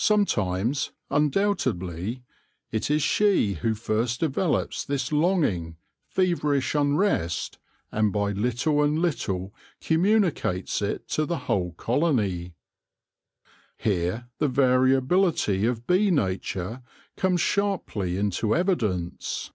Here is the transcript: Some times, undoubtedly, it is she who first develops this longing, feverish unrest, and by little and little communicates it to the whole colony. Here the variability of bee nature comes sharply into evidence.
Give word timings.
Some 0.00 0.24
times, 0.24 0.90
undoubtedly, 1.08 2.24
it 2.72 2.90
is 2.90 3.00
she 3.00 3.52
who 3.54 3.76
first 3.76 4.18
develops 4.18 4.84
this 4.84 5.12
longing, 5.12 5.76
feverish 6.08 6.74
unrest, 6.74 7.60
and 7.92 8.12
by 8.12 8.32
little 8.32 8.82
and 8.82 8.98
little 8.98 9.54
communicates 9.80 10.82
it 10.82 11.06
to 11.10 11.26
the 11.26 11.38
whole 11.46 11.70
colony. 11.74 12.54
Here 13.76 14.28
the 14.38 14.48
variability 14.48 15.64
of 15.64 15.86
bee 15.86 16.10
nature 16.10 16.82
comes 17.16 17.40
sharply 17.40 18.16
into 18.16 18.52
evidence. 18.52 19.52